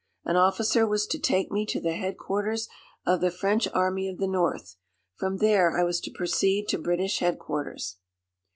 [0.25, 2.67] An officer was to take me to the headquarters
[3.05, 4.77] of the French Army of the North.
[5.13, 7.97] From there I was to proceed to British headquarters.